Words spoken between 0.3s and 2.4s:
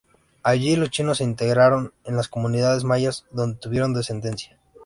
Allí los chinos se integraron en las